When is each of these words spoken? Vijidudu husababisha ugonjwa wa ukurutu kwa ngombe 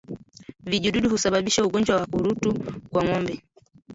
Vijidudu 0.63 1.09
husababisha 1.09 1.63
ugonjwa 1.65 1.95
wa 1.95 2.03
ukurutu 2.05 2.49
kwa 2.89 3.03
ngombe 3.03 3.41